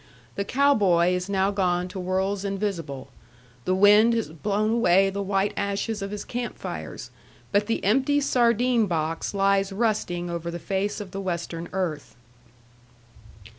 [0.33, 3.09] The cow boy is now gone to worlds invisible;
[3.65, 7.11] the wind has blown away the white ashes of his camp fires;
[7.51, 12.15] but the empty sardine box lies rusting over the face of the Western earth.